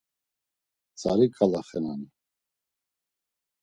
Tzariǩala 0.99 1.61
xenani? 1.67 2.09